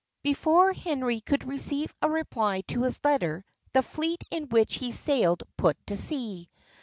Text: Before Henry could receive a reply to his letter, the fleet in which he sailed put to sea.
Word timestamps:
Before 0.23 0.73
Henry 0.73 1.21
could 1.21 1.45
receive 1.47 1.93
a 2.01 2.09
reply 2.09 2.61
to 2.69 2.81
his 2.81 2.99
letter, 3.03 3.45
the 3.73 3.83
fleet 3.83 4.23
in 4.31 4.49
which 4.49 4.77
he 4.79 4.91
sailed 4.91 5.43
put 5.57 5.77
to 5.85 5.95
sea. 5.95 6.49